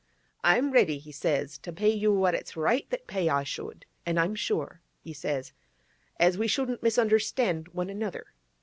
[0.43, 4.17] —"I'm ready," he says, "to pay you what it's right that pay I should, an'
[4.17, 5.53] I'm sure," he says,
[6.19, 8.33] "as we shouldn't misunderstand one another."